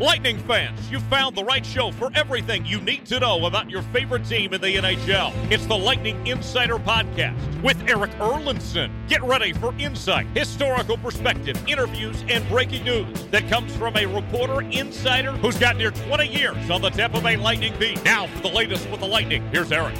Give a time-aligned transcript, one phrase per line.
[0.00, 3.82] Lightning fans, you found the right show for everything you need to know about your
[3.82, 5.32] favorite team in the NHL.
[5.50, 8.92] It's the Lightning Insider Podcast with Erik Erlendsson.
[9.08, 14.62] Get ready for insight, historical perspective, interviews, and breaking news that comes from a reporter
[14.62, 18.00] insider who's got near 20 years on the Tampa Bay Lightning beat.
[18.04, 19.96] Now for the latest with the Lightning, here's Eric.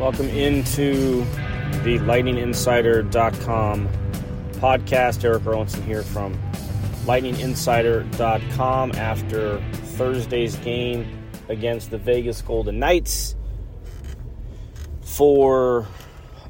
[0.00, 1.20] Welcome into
[1.84, 3.88] the lightninginsider.com
[4.52, 5.22] podcast.
[5.22, 6.32] Erik Erlendsson here from
[7.06, 11.06] lightninginsider.com after Thursday's game
[11.48, 13.36] against the Vegas Golden Knights
[15.02, 15.86] for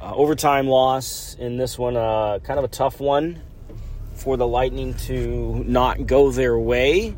[0.00, 3.42] uh, overtime loss in this one, uh, kind of a tough one
[4.14, 7.14] for the Lightning to not go their way.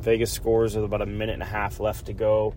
[0.00, 2.56] Vegas scores with about a minute and a half left to go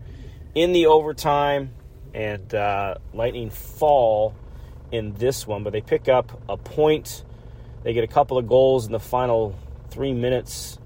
[0.56, 1.70] in the overtime,
[2.12, 4.34] and uh, Lightning fall
[4.90, 7.24] in this one, but they pick up a point
[7.84, 9.54] they get a couple of goals in the final
[9.90, 10.78] three minutes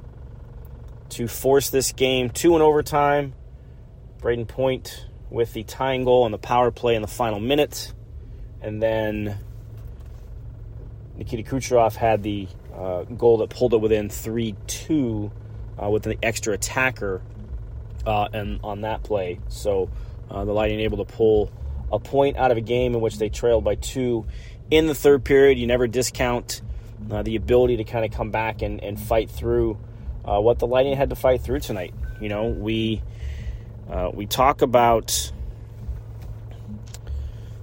[1.10, 3.32] to force this game to an overtime.
[4.20, 7.94] Brayden Point with the tying goal on the power play in the final minute.
[8.60, 9.38] And then
[11.16, 15.32] Nikita Kucherov had the uh, goal that pulled it within 3 2
[15.80, 17.22] uh, with the extra attacker
[18.06, 19.38] uh, and on that play.
[19.48, 19.88] So
[20.28, 21.52] uh, the Lightning able to pull
[21.92, 24.26] a point out of a game in which they trailed by two
[24.68, 25.58] in the third period.
[25.58, 26.60] You never discount
[27.10, 29.78] uh, the ability to kind of come back and, and fight through
[30.24, 31.94] uh, what the Lightning had to fight through tonight.
[32.20, 33.02] You know, we
[33.90, 35.32] uh, we talk about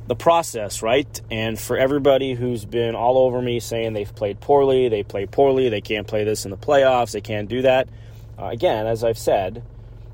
[0.08, 1.22] the process, right?
[1.32, 5.70] And for everybody who's been all over me saying they've played poorly, they play poorly,
[5.70, 7.90] they can't play this in the playoffs, they can't do that.
[8.38, 9.64] Uh, again, as I've said,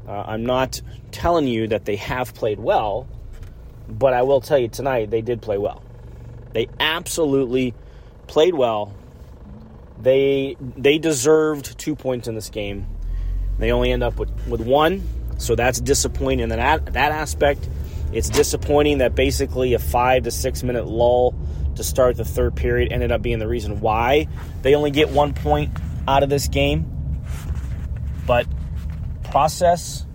[0.08, 3.08] uh, I'm not telling you that they have played well,
[3.88, 5.84] but I will tell you tonight they did play well.
[6.54, 7.74] They absolutely
[8.28, 8.94] played well
[10.02, 12.88] they they deserved two points in this game.
[13.60, 15.04] They only end up with, with one,
[15.38, 17.68] so that's disappointing in that that aspect.
[18.12, 21.36] It's disappointing that basically a five to six minute lull
[21.76, 24.28] to start the third period ended up being the reason why
[24.62, 25.72] they only get one point
[26.08, 26.86] out of this game.
[28.28, 28.48] But
[29.24, 30.06] process,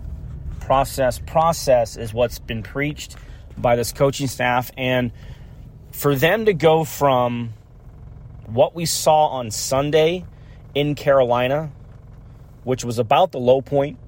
[0.59, 3.15] process, process is what's been preached
[3.57, 4.71] by this coaching staff.
[4.77, 5.11] And
[5.91, 7.53] for them to go from
[8.47, 10.25] what we saw on Sunday
[10.73, 11.71] in Carolina,
[12.63, 13.99] which was about the low point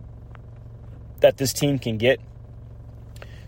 [1.20, 2.20] that this team can get,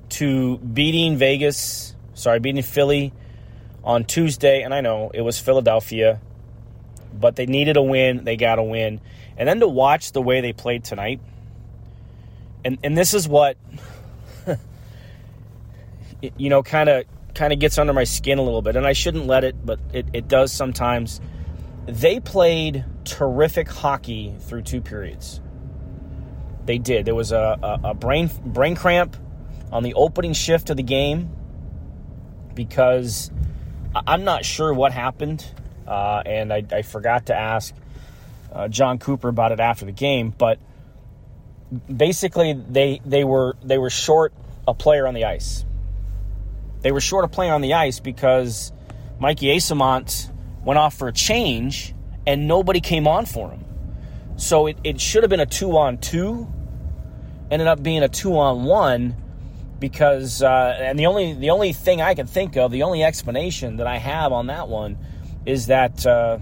[0.09, 3.13] to beating Vegas, sorry, beating Philly
[3.83, 4.61] on Tuesday.
[4.61, 6.19] And I know it was Philadelphia,
[7.13, 8.25] but they needed a win.
[8.25, 8.99] They got a win.
[9.37, 11.21] And then to watch the way they played tonight,
[12.65, 13.57] and, and this is what,
[16.37, 17.05] you know, kind of
[17.41, 19.79] kind of gets under my skin a little bit, and I shouldn't let it, but
[19.93, 21.19] it, it does sometimes.
[21.87, 25.41] They played terrific hockey through two periods.
[26.67, 27.05] They did.
[27.05, 29.17] There was a, a, a brain brain cramp
[29.71, 31.31] on the opening shift of the game
[32.53, 33.31] because
[33.95, 35.43] I'm not sure what happened,
[35.87, 37.73] uh, and I, I, forgot to ask
[38.53, 40.29] uh, Jon Cooper about it after the game.
[40.29, 40.59] But
[41.91, 44.31] basically, they they were they were short
[44.67, 45.65] a player on the ice
[46.81, 48.71] they were short of playing on the ice because
[49.19, 50.31] Mikey Eyssimont
[50.63, 51.93] went off for a change,
[52.25, 53.65] and nobody came on for him.
[54.37, 56.47] So it, it should have been a two on two,
[57.49, 59.15] ended up being a two on one
[59.79, 63.77] because uh, and the only the only thing I can think of, the only explanation
[63.77, 64.97] that I have on that one
[65.45, 66.37] is that uh,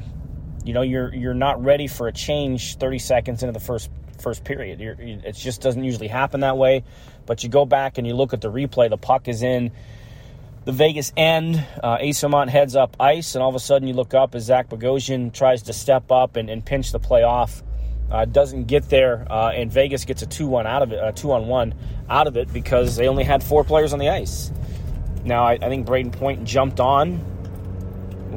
[0.64, 3.90] you know you're you're not ready for a change 30 seconds into the first
[4.20, 4.80] first period.
[4.80, 6.84] You're, it just doesn't usually happen that way.
[7.26, 8.90] But you go back and you look at the replay.
[8.90, 9.72] The puck is in
[10.70, 11.66] the Vegas end.
[11.82, 14.70] Uh, Eyssimont heads up ice, and all of a sudden you look up as Zach
[14.70, 17.64] Bogosian tries to step up and, and pinch the play off.
[18.12, 21.74] Uh, doesn't get there, uh, and Vegas gets a two-one out of it, a two-on-one
[22.08, 24.52] out of it because they only had four players on the ice.
[25.26, 27.20] Now I, I think Brayden Point jumped on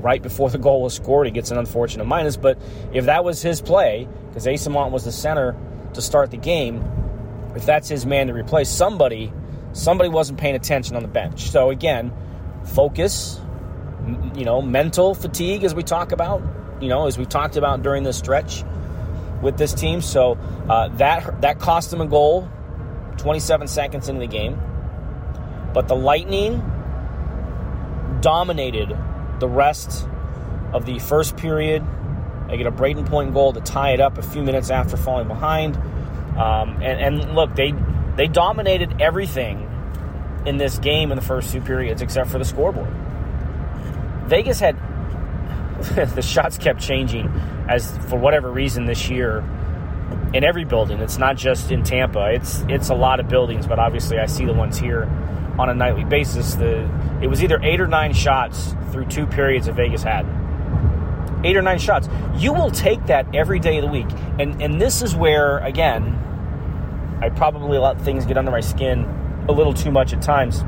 [0.00, 1.26] right before the goal was scored.
[1.26, 2.58] He gets an unfortunate minus, but
[2.94, 5.54] if that was his play, because Eyssimont was the center
[5.92, 6.82] to start the game,
[7.54, 9.30] if that's his man to replace somebody,
[9.72, 11.50] somebody wasn't paying attention on the bench.
[11.50, 12.12] So again,
[12.64, 13.40] focus,
[14.34, 16.42] you know, mental fatigue as we talk about,
[16.80, 18.64] you know, as we talked about during this stretch
[19.42, 20.00] with this team.
[20.00, 20.38] So
[20.68, 22.48] uh, that that cost them a goal,
[23.18, 24.60] 27 seconds into the game.
[25.72, 26.62] But the Lightning
[28.20, 28.96] dominated
[29.40, 30.06] the rest
[30.72, 31.84] of the first period.
[32.48, 35.28] They get a Brayden Point goal to tie it up a few minutes after falling
[35.28, 35.76] behind.
[36.36, 37.72] Um, and, and look, they
[38.16, 39.68] they dominated everything
[40.44, 42.92] in this game in the first two periods except for the scoreboard.
[44.26, 44.76] Vegas had
[46.14, 47.26] the shots kept changing
[47.68, 49.38] as for whatever reason this year
[50.34, 51.00] in every building.
[51.00, 52.32] It's not just in Tampa.
[52.32, 55.04] It's it's a lot of buildings, but obviously I see the ones here
[55.58, 56.54] on a nightly basis.
[56.54, 56.88] The
[57.20, 60.26] it was either eight or nine shots through two periods that Vegas had.
[61.44, 62.08] Eight or nine shots.
[62.36, 64.08] You will take that every day of the week.
[64.38, 66.18] And and this is where again
[67.22, 69.04] I probably let things get under my skin
[69.48, 70.64] a little too much at times.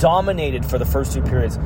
[0.00, 1.58] Dominated for the first two periods.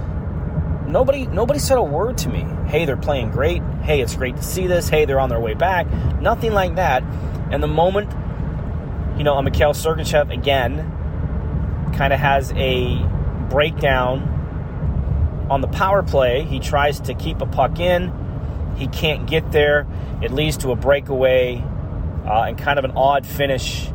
[0.88, 2.44] Nobody nobody said a word to me.
[2.66, 3.62] Hey, they're playing great.
[3.82, 4.88] Hey, it's great to see this.
[4.88, 5.88] Hey, they're on their way back.
[6.20, 7.04] Nothing like that.
[7.52, 8.10] And the moment,
[9.16, 10.78] you know, Mikhail Sergachev again
[11.96, 12.98] kind of has a
[13.50, 16.42] breakdown on the power play.
[16.42, 18.12] He tries to keep a puck in.
[18.76, 19.86] He can't get there.
[20.22, 21.64] It leads to a breakaway
[22.26, 23.88] uh, and kind of an odd finish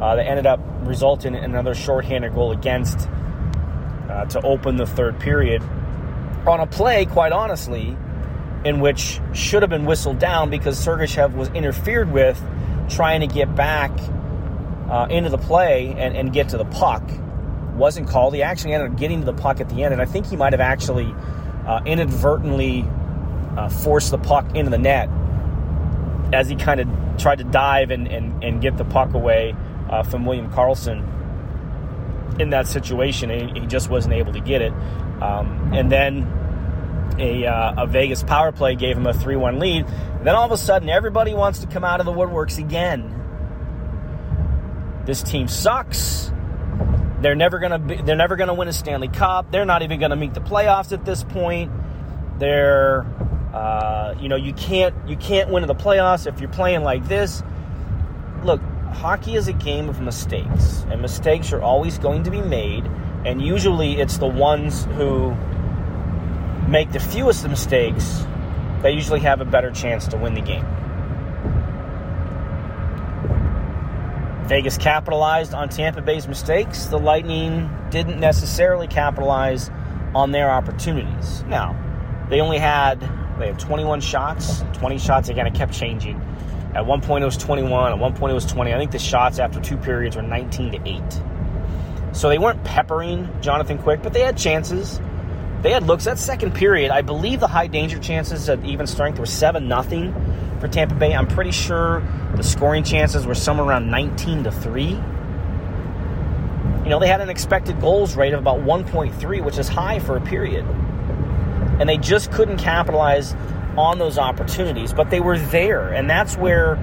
[0.00, 3.08] uh, that ended up resulting in another shorthanded goal against
[4.08, 5.62] uh, to open the third period
[6.46, 7.96] on a play, quite honestly,
[8.64, 12.42] in which should have been whistled down because Sergachev was interfered with
[12.88, 13.90] trying to get back
[14.90, 17.02] uh, into the play and, and get to the puck.
[17.74, 18.34] Wasn't called.
[18.34, 20.36] He actually ended up getting to the puck at the end, and I think he
[20.36, 21.12] might have actually
[21.66, 22.84] uh, inadvertently
[23.56, 25.08] uh, forced the puck into the net
[26.34, 26.88] as he kind of
[27.18, 29.54] tried to dive and, and, and get the puck away
[29.88, 31.10] uh, from William Karlsson
[32.40, 34.72] in that situation, he just wasn't able to get it.
[35.22, 39.86] Um, and then a, uh, a, Vegas power play gave him a 3 1 lead.
[39.86, 43.20] And then all of a sudden, everybody wants to come out of the woodworks again.
[45.06, 46.32] This team sucks.
[47.20, 49.52] They're never gonna be, they're never gonna win a Stanley Cup.
[49.52, 51.70] They're not even gonna make the playoffs at this point.
[52.38, 53.06] They're
[53.54, 57.06] uh, you know you can't you can't win in the playoffs if you're playing like
[57.06, 57.44] this.
[58.42, 58.60] Look,
[58.92, 62.84] hockey is a game of mistakes, and mistakes are always going to be made.
[63.24, 65.36] And usually, it's the ones who
[66.68, 68.26] make the fewest mistakes
[68.82, 70.66] that usually have a better chance to win the game.
[74.46, 76.86] Vegas capitalized on Tampa Bay's mistakes.
[76.86, 79.70] The Lightning didn't necessarily capitalize
[80.12, 81.44] on their opportunities.
[81.44, 81.78] Now,
[82.28, 83.00] they only had
[83.38, 85.46] they had 21 shots, 20 shots again.
[85.46, 86.20] It kept changing.
[86.74, 87.92] At one point it was 21.
[87.92, 88.72] At one point it was 20.
[88.72, 91.20] I think the shots after two periods were 19 to eight.
[92.12, 95.00] So they weren't peppering Jonathan Quick, but they had chances.
[95.62, 96.04] They had looks.
[96.04, 100.14] That second period, I believe the high danger chances at even strength were seven nothing
[100.60, 101.14] for Tampa Bay.
[101.14, 102.02] I'm pretty sure
[102.36, 105.00] the scoring chances were somewhere around 19 to three.
[106.84, 110.16] You know, they had an expected goals rate of about 1.3, which is high for
[110.16, 110.66] a period
[111.80, 113.34] and they just couldn't capitalize
[113.76, 115.92] on those opportunities, but they were there.
[115.92, 116.78] And that's where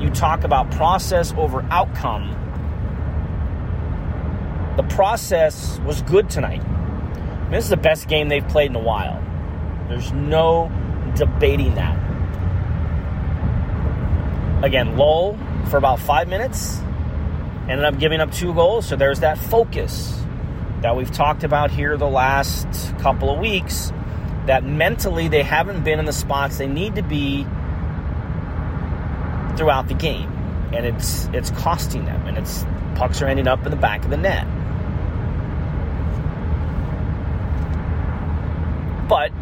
[0.00, 2.34] you talk about process over outcome.
[4.76, 6.62] The process was good tonight.
[7.50, 9.22] This is the best game they've played in a while.
[9.88, 10.70] There's no
[11.16, 11.96] debating that.
[14.62, 15.38] Again, Lowell
[15.70, 16.78] for about five minutes
[17.68, 20.22] ended up giving up two goals, so there's that focus
[20.82, 22.68] that we've talked about here the last
[22.98, 23.92] couple of weeks
[24.48, 27.44] that mentally they haven't been in the spots they need to be
[29.56, 30.32] throughout the game.
[30.72, 32.64] And it's it's costing them and it's
[32.94, 34.46] pucks are ending up in the back of the net.
[39.08, 39.32] But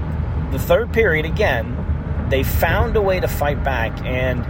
[0.52, 4.44] the third period again, they found a way to fight back, and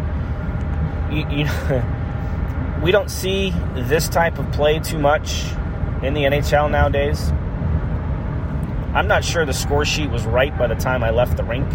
[1.11, 1.45] you, you
[2.83, 5.45] we don't see this type of play too much
[6.03, 7.33] in the NHL nowadays.
[8.97, 11.69] I'm not sure the score sheet was right by the time I left the rink.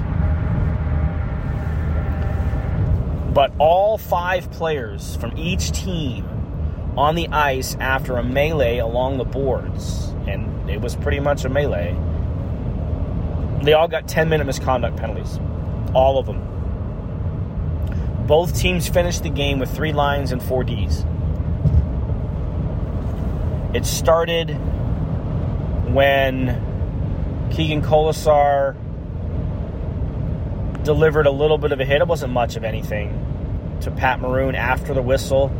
[3.31, 6.25] But all five players from each team
[6.97, 11.49] on the ice after a melee along the boards, and it was pretty much a
[11.49, 11.95] melee,
[13.61, 15.39] they all got 10 minute misconduct penalties.
[15.93, 16.41] All of them.
[18.25, 21.05] Both teams finished the game with three lines and four Ds.
[23.75, 24.57] It started
[25.93, 26.70] when
[27.51, 28.75] Keegan Kolesar
[30.83, 32.01] delivered a little bit of a hit.
[32.01, 35.51] It wasn't much of anything to Pat Maroon after the whistle.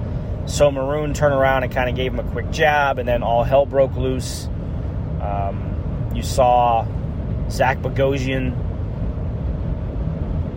[0.46, 3.44] So Maroon turned around and kind of gave him a quick jab, and then all
[3.44, 4.48] hell broke loose.
[5.22, 6.88] Um, you saw
[7.50, 8.56] Zach Bogosian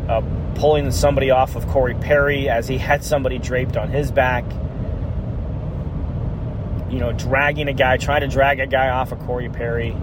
[0.08, 0.22] uh,
[0.54, 4.44] pulling somebody off of Corey Perry as he had somebody draped on his back.
[6.90, 9.96] You know, dragging a guy, trying to drag a guy off of Corey Perry.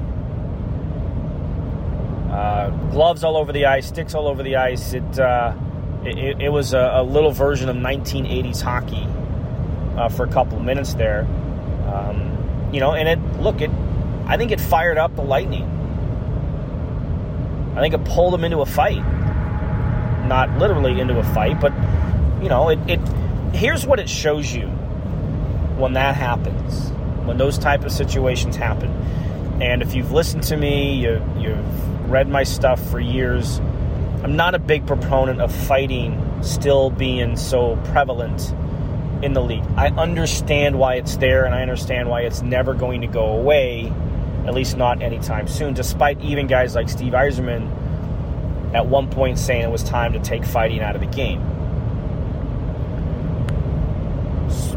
[2.32, 4.94] Uh, gloves all over the ice, sticks all over the ice.
[4.94, 5.54] It uh,
[6.06, 9.06] it, it, was a, a, little version of 1980s hockey
[9.98, 11.28] uh, for a couple minutes there.
[11.94, 13.70] Um, you know, and it look it.
[14.28, 15.66] I think it fired up the Lightning.
[17.76, 19.04] I think it pulled them into a fight,
[20.26, 21.74] not literally into a fight, but
[22.42, 22.80] you know, it.
[22.88, 23.00] it
[23.54, 24.68] here's what it shows you
[25.78, 26.92] when that happens,
[27.26, 28.90] when those type of situations happen.
[29.62, 33.60] And if you've listened to me, you, you've read my stuff for years.
[34.24, 38.53] I'm not a big proponent of fighting still being so prevalent
[39.24, 39.63] in the league.
[39.77, 43.91] I understand why it's there, and I understand why it's never going to go away,
[44.46, 47.70] at least not anytime soon, despite even guys like Steve Yzerman
[48.74, 51.39] at one point saying it was time to take fighting out of the game.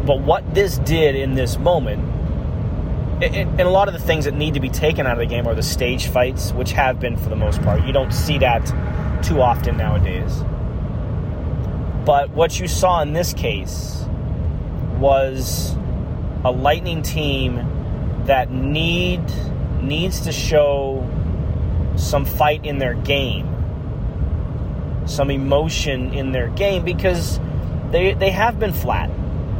[0.04, 2.13] But what this did in this moment,
[3.22, 5.46] and a lot of the things that need to be taken out of the game
[5.46, 7.84] are the stage fights, which have been for the most part.
[7.84, 8.64] You don't see that
[9.22, 10.42] too often nowadays.
[12.04, 14.04] But what you saw in this case
[14.98, 15.74] was
[16.44, 19.22] a Lightning team that need
[19.80, 21.08] needs to show
[21.96, 23.46] some fight in their game,
[25.06, 27.38] some emotion in their game because
[27.90, 29.10] they they have been flat.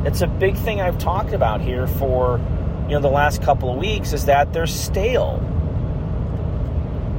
[0.05, 2.41] It's a big thing I've talked about here for
[2.85, 5.41] you know the last couple of weeks is that they're stale.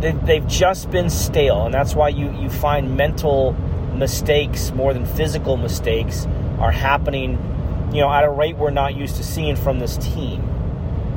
[0.02, 3.54] They, they've just been stale, and that's why you you find mental
[3.96, 6.28] mistakes more than physical mistakes
[6.60, 7.32] are happening,
[7.94, 10.42] you know, at a rate we're not used to seeing from this team.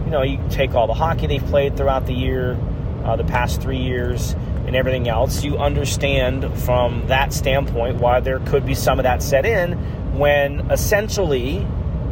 [0.04, 2.58] You know, you take all the hockey they've played throughout the year,
[3.04, 4.32] uh, the past three years,
[4.66, 5.44] and everything else.
[5.44, 9.72] You understand from that standpoint why there could be some of that set in
[10.16, 11.66] when essentially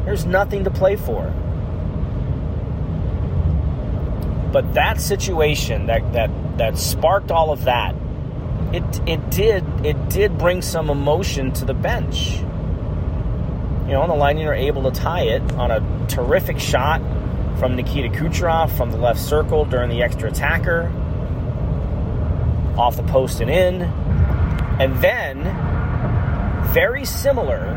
[0.05, 1.33] there's nothing to play for.
[4.57, 7.95] But that situation that that that sparked all of that,
[8.73, 12.39] it it did it did bring some emotion to the bench.
[12.39, 17.03] You know, and the Lightning are able to tie it on a terrific shot
[17.59, 20.91] from Nikita Kucherov from the left circle during the extra attacker,
[22.79, 25.43] off the post and in, and then
[26.73, 27.77] very similar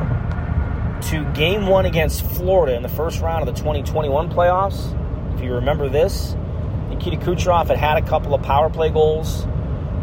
[1.09, 4.95] to game one against Florida in the first round of the 2021 playoffs.
[5.35, 6.37] If you remember this,
[6.99, 9.45] Nikita Kucherov had had a couple of power play goals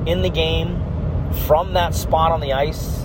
[0.06, 0.82] in the game
[1.46, 3.02] from that spot on the ice.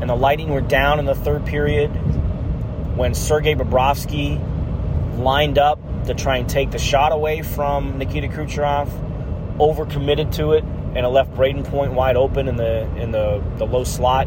[0.00, 1.90] And the Lightning were down in the third period
[2.96, 4.40] when Sergei Bobrovsky
[5.16, 8.88] lined up to try and take the shot away from Nikita Kucherov,
[9.58, 13.64] overcommitted to it, and it left Brayden Point wide open in the in the, the
[13.64, 14.26] low slot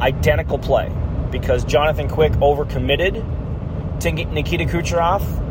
[0.00, 0.88] identical play
[1.32, 5.42] because Jonathan Quick overcommitted to Nikita Kucherov,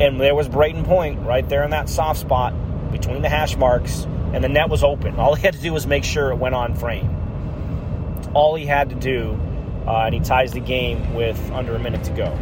[0.00, 2.52] and there was Brayden Point right there in that soft spot
[2.92, 5.18] between the hash marks, and the net was open.
[5.18, 7.10] All he had to do was make sure it went on frame.
[8.34, 9.38] All he had to do,
[9.86, 12.38] uh, and he ties the game with under a minute to go.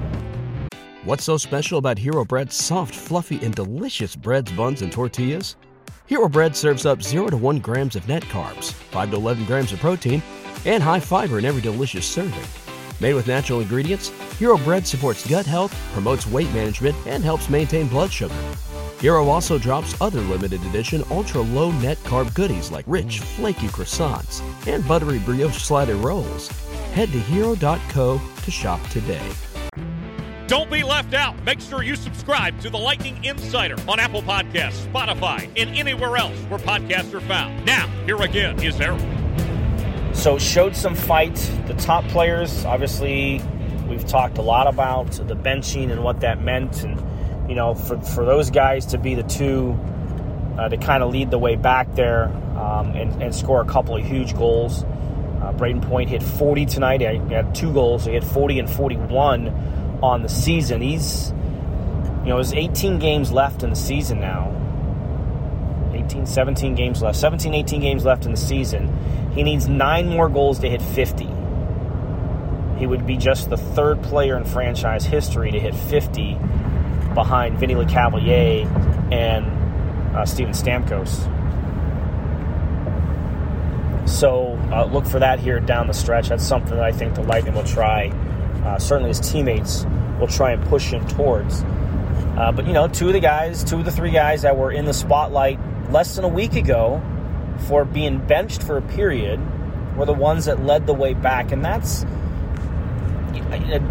[1.04, 5.56] What's so special about Hero Bread's soft, fluffy, and delicious breads, buns, and tortillas?
[6.06, 9.72] Hero Bread serves up 0 to 1 grams of net carbs, 5 to 11 grams
[9.72, 10.22] of protein,
[10.64, 12.44] and high fiber in every delicious serving.
[13.00, 17.86] Made with natural ingredients, Hero Bread supports gut health, promotes weight management, and helps maintain
[17.86, 18.34] blood sugar.
[18.98, 24.42] Hero also drops other limited edition ultra low net carb goodies like rich, flaky croissants
[24.66, 26.48] and buttery brioche slider rolls.
[26.94, 29.22] Head to hero.co to shop today.
[30.46, 31.42] Don't be left out.
[31.44, 36.36] Make sure you subscribe to the Lightning Insider on Apple Podcasts, Spotify, and anywhere else
[36.48, 37.64] where podcasts are found.
[37.64, 39.00] Now, here again is Eric.
[40.14, 41.34] So, showed some fight.
[41.66, 43.40] The top players, obviously,
[43.94, 46.82] we've talked a lot about the benching and what that meant.
[46.82, 47.00] And,
[47.48, 49.78] you know, for, for those guys to be the two
[50.58, 52.24] uh, to kind of lead the way back there
[52.58, 54.84] um, and, and, score a couple of huge goals.
[54.84, 57.00] Uh, Brayden Point hit 40 tonight.
[57.00, 58.04] He had two goals.
[58.04, 59.48] He hit 40 and 41
[60.02, 60.80] on the season.
[60.80, 61.32] He's,
[62.22, 64.50] you know, there's 18 games left in the season now.
[65.92, 67.18] 18, 17 games left.
[67.18, 69.32] 17, 18 games left in the season.
[69.34, 71.28] He needs nine more goals to hit 50.
[72.84, 76.34] He would be just the third player in franchise history to hit 50
[77.14, 78.66] behind Vinny Lecavalier
[79.10, 79.46] and
[80.14, 81.08] uh, Steven Stamkos.
[84.06, 86.28] So uh, look for that here down the stretch.
[86.28, 88.08] That's something that I think the Lightning will try.
[88.66, 89.86] Uh, certainly, his teammates
[90.20, 91.62] will try and push him towards.
[92.36, 94.70] Uh, but you know, two of the guys, two of the three guys that were
[94.70, 95.58] in the spotlight
[95.90, 97.00] less than a week ago
[97.66, 99.40] for being benched for a period
[99.96, 102.04] were the ones that led the way back, and that's.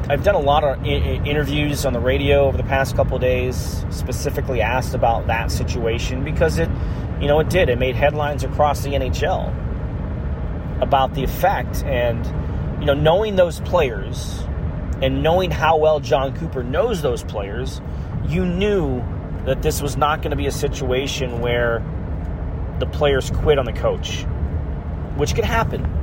[0.09, 4.61] I've done a lot of interviews on the radio over the past couple days, specifically
[4.61, 6.69] asked about that situation because it,
[7.19, 7.69] you know, it did.
[7.69, 12.25] It made headlines across the NHL about the effect, and
[12.79, 14.43] you know, knowing those players
[15.01, 17.81] and knowing how well Jon Cooper knows those players,
[18.27, 19.03] you knew
[19.45, 21.83] that this was not going to be a situation where
[22.79, 24.23] the players quit on the coach,
[25.15, 26.02] which could happen.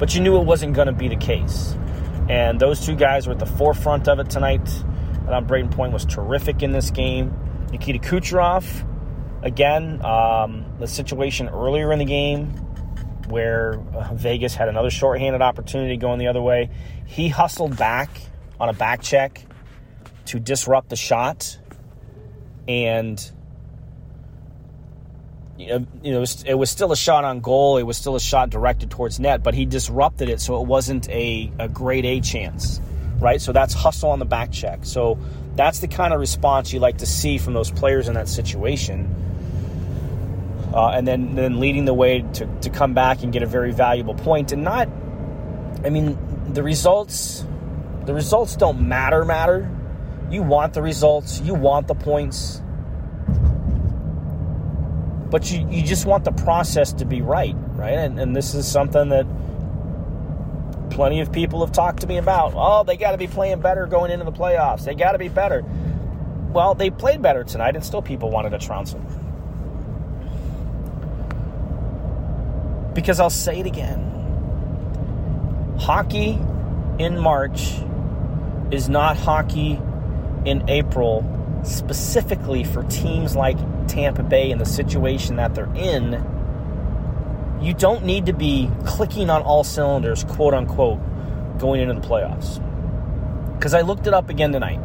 [0.00, 1.76] But you knew it wasn't going to be the case.
[2.28, 4.66] And those two guys were at the forefront of it tonight.
[5.26, 7.32] Thought Brayden Point was terrific in this game.
[7.70, 8.64] Nikita Kucherov,
[9.44, 12.46] again, um, the situation earlier in the game
[13.28, 16.70] where uh, Vegas had another shorthanded opportunity going the other way.
[17.06, 18.10] He hustled back
[18.58, 19.44] on a back check
[20.26, 21.58] to disrupt the shot.
[22.66, 23.30] And
[25.60, 27.76] you know, it was, it was still a shot on goal.
[27.76, 31.08] It was still a shot directed towards net, but he disrupted it so it wasn't
[31.08, 32.80] a, a grade A chance,
[33.18, 33.40] right?
[33.40, 34.80] So that's hustle on the back check.
[34.84, 35.18] So
[35.56, 39.14] that's the kind of response you like to see from those players in that situation.
[40.72, 43.72] Uh, and then, then leading the way to, to come back and get a very
[43.72, 44.88] valuable point and not,
[45.84, 47.44] I mean, the results,
[48.06, 49.68] the results don't matter, matter.
[50.30, 52.62] You want the results, you want the points
[55.30, 57.94] but you, you just want the process to be right, right?
[57.94, 59.26] And, and this is something that
[60.90, 62.52] plenty of people have talked to me about.
[62.56, 64.84] Oh, they got to be playing better going into the playoffs.
[64.84, 65.64] They got to be better.
[66.52, 69.06] Well, they played better tonight, and still people wanted to trounce them.
[72.92, 74.10] Because I'll say it again
[75.80, 76.38] hockey
[76.98, 77.80] in March
[78.70, 79.80] is not hockey
[80.44, 81.22] in April
[81.62, 86.24] specifically for teams like Tampa Bay and the situation that they're in,
[87.60, 90.98] you don't need to be clicking on all cylinders, quote unquote,
[91.58, 92.64] going into the playoffs.
[93.56, 94.80] Because I looked it up again tonight.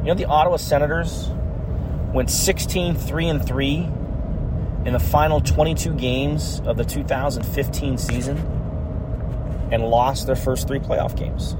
[0.00, 1.30] You know, the Ottawa Senators
[2.12, 3.76] went 16 3 and 3
[4.84, 8.36] in the final 22 games of the 2015 season
[9.70, 11.56] and lost their first three playoff games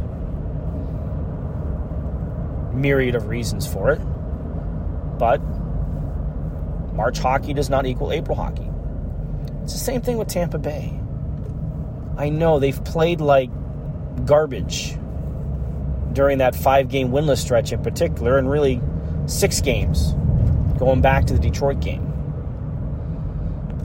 [2.79, 3.99] myriad of reasons for it.
[5.19, 5.39] But
[6.95, 8.69] March hockey does not equal April hockey.
[9.63, 10.99] It's the same thing with Tampa Bay.
[12.17, 13.51] I know they've played like
[14.25, 14.97] garbage
[16.13, 18.81] during that five game winless stretch in particular, and really
[19.27, 20.13] six games
[20.79, 22.05] going back to the Detroit game.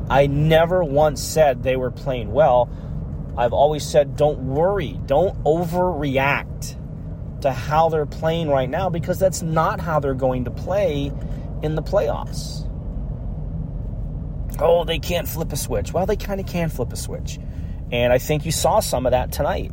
[0.10, 2.70] I never once said they were playing well.
[3.38, 6.76] I've always said, don't worry, don't overreact
[7.44, 11.12] to how they're playing right now because that's not how they're going to play
[11.62, 12.70] in the playoffs.
[14.60, 15.94] Oh, they can't flip a switch.
[15.94, 17.40] Well, they kind of can flip a switch.
[17.92, 19.72] And I think you saw some of that tonight.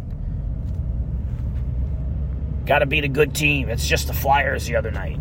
[2.67, 3.69] Got to beat a good team.
[3.69, 5.19] It's just the Flyers the other night.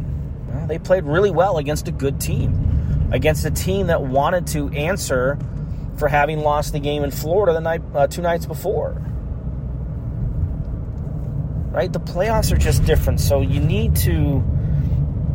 [0.48, 4.70] Well, they played really well against a good team, against a team that wanted to
[4.70, 5.38] answer
[5.98, 9.02] for having lost the game in Florida the night uh, two nights before
[11.72, 11.92] right?
[11.92, 13.20] The playoffs are just different.
[13.20, 14.44] So you need to,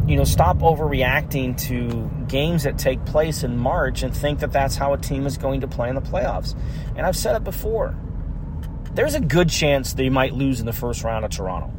[0.06, 4.76] you know, stop overreacting to games that take place in March and think that that's
[4.76, 6.56] how a team is going to play in the playoffs.
[6.96, 7.96] And I've said it before.
[8.94, 11.72] There's a good chance they might lose in the first round of Toronto.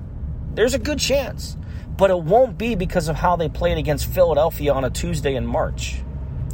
[0.53, 1.57] There's a good chance.
[1.97, 5.45] But it won't be because of how they played against Philadelphia on a Tuesday in
[5.45, 6.01] March.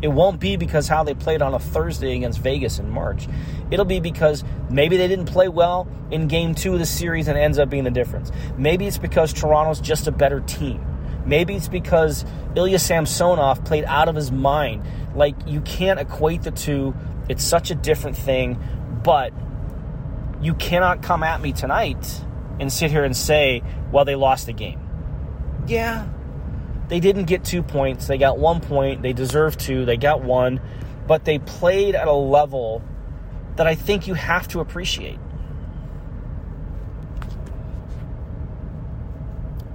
[0.02, 3.28] It won't be because how they played on a Thursday against Vegas in March.
[3.70, 7.38] It'll be because maybe they didn't play well in game two of the series and
[7.38, 8.32] ends up being the difference.
[8.58, 10.86] Maybe it's because Toronto's just a better team.
[11.26, 14.84] Maybe it's because Ilya Samsonov played out of his mind.
[15.16, 16.96] Like, you can't equate the two.
[17.30, 18.60] It's such a different thing,
[19.04, 19.32] but
[20.42, 22.24] you cannot come at me tonight
[22.60, 23.62] and sit here and say,
[23.92, 24.80] well, they lost the game.
[25.68, 26.08] Yeah,
[26.92, 28.08] they didn't get two points.
[28.08, 29.02] They got one point.
[29.02, 29.86] They deserved two.
[29.86, 30.60] They got one.
[31.08, 32.84] But they played at a level
[33.56, 35.18] that I think you have to appreciate.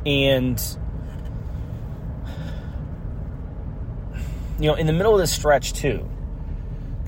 [0.05, 0.63] And,
[4.61, 6.07] you know, in the middle of this stretch, too,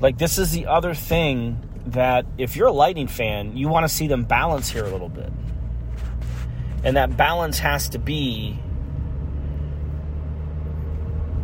[0.00, 3.94] like this is the other thing that if you're a Lightning fan, you want to
[3.94, 5.30] see them balance here a little bit.
[6.82, 8.58] And that balance has to be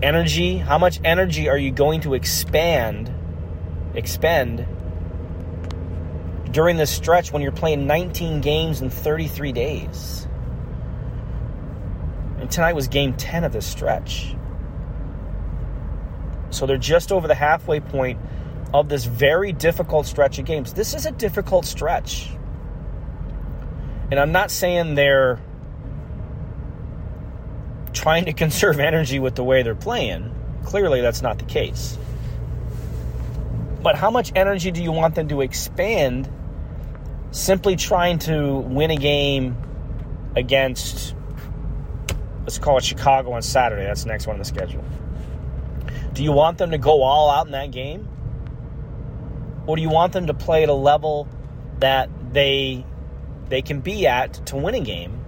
[0.05, 0.59] energy.
[0.59, 3.13] How much energy are you going to expand,
[3.95, 4.67] expend
[6.51, 10.29] during this stretch when you're playing 19 games in 33 days?
[12.39, 14.37] And tonight was game 10 of this stretch.
[16.51, 18.21] So they're just over the halfway point
[18.75, 20.75] of this very difficult stretch of games.
[20.75, 22.31] This is a difficult stretch.
[24.11, 25.41] And I'm not saying they're
[28.05, 30.31] trying to conserve energy with the way they're playing.
[30.63, 31.97] Clearly, that's not the case.
[33.83, 36.29] But how much energy do you want them to expand
[37.31, 39.57] simply trying to win a game
[40.37, 41.15] against,
[42.43, 43.85] let's call it Chicago on Saturday?
[43.85, 44.85] That's the next one on the schedule.
[46.13, 48.07] Do you want them to go all out in that game?
[49.67, 51.27] Or do you want them to play at a level
[51.79, 52.85] that they
[53.49, 55.25] they can be at to win a game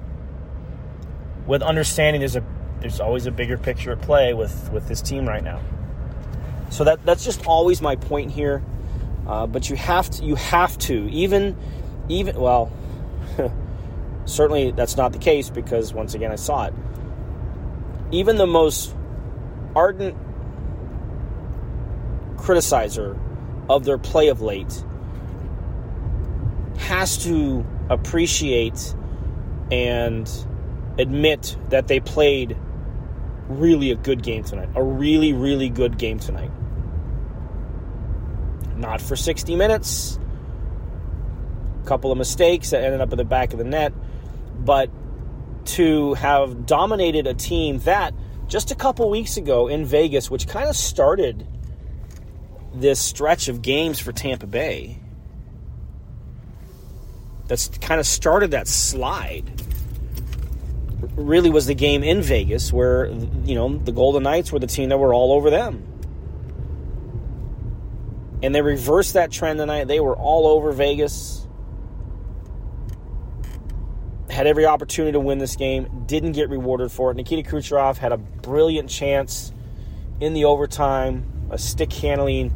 [1.46, 2.44] with understanding there's a
[2.80, 5.60] there's always a bigger picture at play with with this team right now.
[6.70, 8.62] So that that's just always my point here.
[9.26, 11.56] Uh, but you have to you have to even
[12.08, 12.72] even well
[14.24, 16.74] certainly that's not the case because once again I saw it.
[18.12, 18.94] Even the most
[19.74, 20.16] ardent
[22.36, 23.18] criticizer
[23.68, 24.84] of their play of late
[26.78, 28.94] has to appreciate
[29.72, 30.30] and
[30.98, 32.56] admit that they played
[33.48, 34.68] really a good game tonight.
[34.74, 36.50] A really, really good game tonight.
[38.76, 40.18] Not for 60 minutes.
[41.82, 43.92] A couple of mistakes that ended up at the back of the net.
[44.58, 44.90] But
[45.66, 48.14] to have dominated a team that
[48.46, 51.46] just a couple weeks ago in Vegas, which kind of started
[52.74, 55.00] this stretch of games for Tampa Bay,
[57.46, 59.44] that's kind of started that slide
[61.16, 64.90] really was the game in Vegas where, you know, the Golden Knights were the team
[64.90, 65.82] that were all over them.
[68.42, 69.88] And they reversed that trend tonight.
[69.88, 71.46] They were all over Vegas.
[74.28, 76.04] Had every opportunity to win this game.
[76.06, 77.14] Didn't get rewarded for it.
[77.14, 79.52] Nikita Kucherov had a brilliant chance
[80.20, 82.54] in the overtime, a stick handling,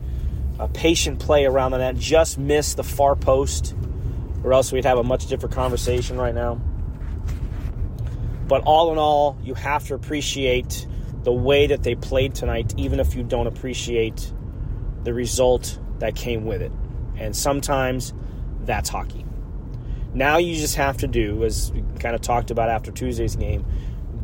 [0.59, 1.97] a patient play around the net.
[1.97, 3.75] Just missed the far post,
[4.45, 6.61] or else we'd have a much different conversation right now.
[8.51, 10.85] But all in all, you have to appreciate
[11.23, 14.33] the way that they played tonight, even if you don't appreciate
[15.05, 16.73] the result that came with it.
[17.17, 18.13] And sometimes
[18.63, 19.25] that's hockey.
[20.15, 23.65] Now you just have to do, as we kind of talked about after Tuesday's game,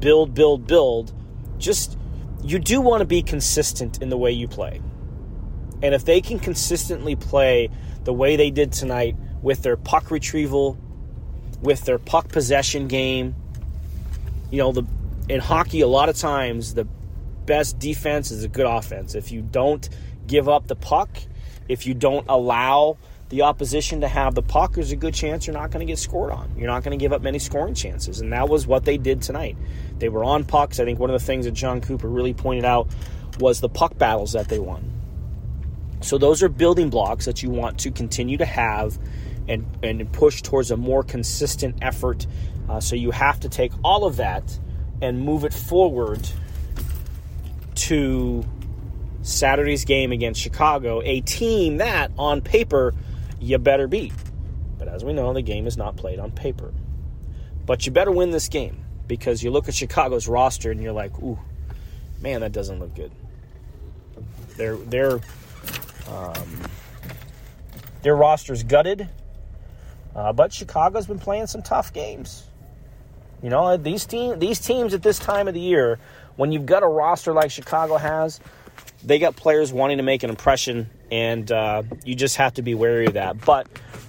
[0.01, 1.15] build, build, build.
[1.59, 1.97] Just,
[2.43, 4.81] you do want to be consistent in the way you play.
[5.85, 7.71] And if they can consistently play
[8.03, 10.77] the way they did tonight with their puck retrieval,
[11.63, 13.37] with their puck possession game,
[14.51, 14.85] you know, the
[15.29, 16.85] in hockey, a lot of times the
[17.47, 19.15] best defense is a good offense.
[19.15, 19.89] If you don't
[20.27, 21.11] give up the puck,
[21.69, 25.55] if you don't allow the opposition to have the puck, there's a good chance you're
[25.55, 26.55] not going to get scored on.
[26.57, 28.21] You're not going to give up many scoring chances.
[28.21, 29.57] And that was what they did tonight.
[29.99, 30.79] They were on pucks.
[30.79, 32.89] I think one of the things that Jon Cooper really pointed out
[33.41, 34.93] was the puck battles that they won.
[36.03, 38.99] So those are building blocks that you want to continue to have
[39.49, 42.27] and, and push towards a more consistent effort
[42.69, 44.59] uh, so you have to take all of that
[45.01, 46.29] and move it forward
[47.75, 48.45] to
[49.23, 52.95] Saturday's game against Chicago, a team that on paper
[53.41, 54.13] you better beat.
[54.79, 56.73] But as we know, the game is not played on paper.
[57.65, 61.17] But you better win this game because you look at Chicago's roster and you're like,
[61.21, 61.39] ooh,
[62.21, 63.13] man, that doesn't look good.
[64.57, 65.21] Their their
[66.09, 66.61] um,
[68.03, 69.09] their roster's gutted,
[70.15, 72.45] uh, but Chicago's been playing some tough games.
[73.47, 76.01] You know, these team these teams at this time of the year,
[76.35, 78.41] when you've got a roster like Chicago has,
[79.05, 82.75] they got players wanting to make an impression, and uh, you just have to be
[82.75, 83.45] wary of that.
[83.45, 83.69] But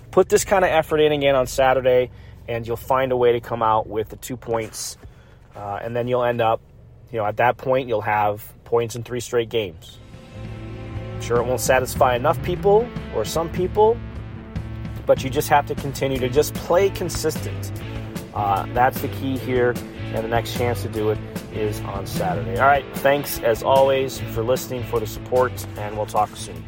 [0.09, 2.09] put this kind of effort in again on Saturday,
[2.47, 4.97] and you'll find a way to come out with the two points,
[5.55, 6.59] uh, and then you'll end up,
[7.11, 9.99] you know, at that point you'll have points in three straight games.
[11.13, 13.99] I'm sure it won't satisfy enough people or some people,
[15.05, 17.71] but you just have to continue to just play consistent.
[18.37, 19.73] Uh, that's the key here,
[20.13, 21.17] and the next chance to do it
[21.53, 22.59] is on Saturday.
[22.59, 26.63] All right, thanks as always for listening, for the support, and we'll talk soon.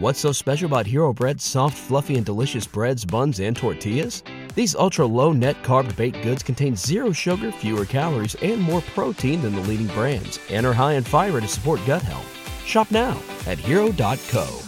[0.00, 4.24] What's so special about Hero Bread's soft, fluffy, and delicious breads, buns, and tortillas?
[4.56, 9.40] These ultra low net carb baked goods contain zero sugar, fewer calories, and more protein
[9.40, 12.26] than the leading brands, and are high in fiber to support gut health.
[12.66, 14.67] Shop now at hero.co.